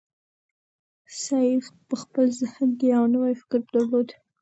سعید 1.21 1.63
په 1.87 1.95
خپل 2.01 2.25
ذهن 2.41 2.69
کې 2.79 2.85
یو 2.95 3.05
نوی 3.15 3.33
فکر 3.41 3.59
درلود. 3.73 4.09